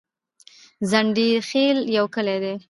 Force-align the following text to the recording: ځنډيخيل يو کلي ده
ځنډيخيل 0.89 1.77
يو 1.97 2.05
کلي 2.15 2.37
ده 2.43 2.53